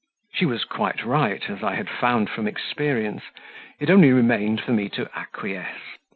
[0.33, 3.21] She was quite right, as I had found from experience;
[3.79, 5.99] it only remained for me to acquiesce.